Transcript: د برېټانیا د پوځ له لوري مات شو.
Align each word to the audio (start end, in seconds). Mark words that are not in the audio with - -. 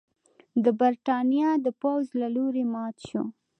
د 0.63 0.65
برېټانیا 0.79 1.49
د 1.65 1.67
پوځ 1.81 2.05
له 2.21 2.27
لوري 2.35 2.63
مات 2.73 2.95
شو. 3.07 3.23